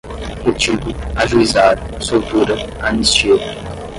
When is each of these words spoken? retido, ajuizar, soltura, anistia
retido, 0.43 0.87
ajuizar, 1.15 1.77
soltura, 2.03 2.55
anistia 2.81 3.35